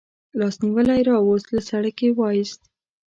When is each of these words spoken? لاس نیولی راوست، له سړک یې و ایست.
لاس 0.39 0.55
نیولی 0.63 1.01
راوست، 1.09 1.47
له 1.55 1.61
سړک 1.69 1.97
یې 2.05 2.09
و 2.17 2.19
ایست. 2.35 2.61